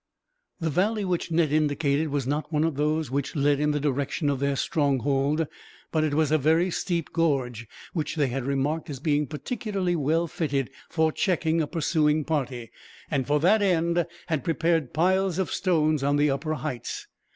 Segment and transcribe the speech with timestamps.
[0.59, 4.31] The valley which Ned indicated was not one of those which led in the direction
[4.31, 5.45] of their stronghold;
[5.91, 10.25] but it was a very steep gorge, which they had remarked as being particularly well
[10.25, 12.71] fitted for checking a pursuing party;
[13.11, 17.05] and for that end had prepared piles of stones on the upper heights.